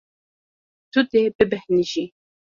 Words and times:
Tu 0.91 0.99
dê 1.09 1.23
bibêhnijî. 1.37 2.05